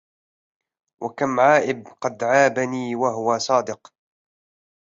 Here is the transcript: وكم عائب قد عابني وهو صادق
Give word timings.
وكم 1.03 1.39
عائب 1.39 1.87
قد 2.01 2.23
عابني 2.23 2.95
وهو 2.95 3.37
صادق 3.37 3.93